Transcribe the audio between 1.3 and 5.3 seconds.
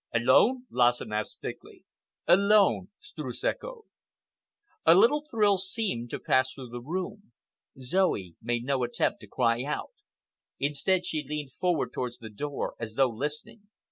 thickly. "Alone," Streuss echoed. A little